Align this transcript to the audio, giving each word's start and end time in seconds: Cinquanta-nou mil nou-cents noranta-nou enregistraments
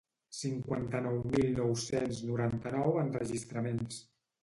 Cinquanta-nou 0.37 1.19
mil 1.35 1.53
nou-cents 1.61 2.25
noranta-nou 2.33 3.01
enregistraments 3.07 4.05